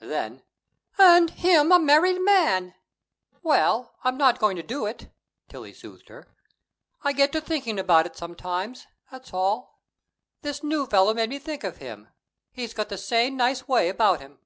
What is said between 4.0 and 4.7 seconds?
I'm not going to